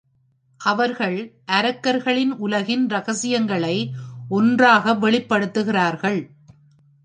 [0.61, 1.17] அவர்கள்
[1.51, 3.75] அரக்கர்களின் உலகின் ரகசியங்களை
[4.29, 6.21] ஒன்றாக வெளிப்படுத்துகிறார்கள்.